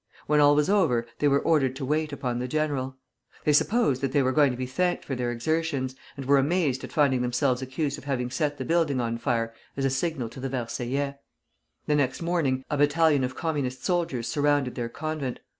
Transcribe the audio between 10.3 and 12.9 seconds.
the Versaillais. The next morning a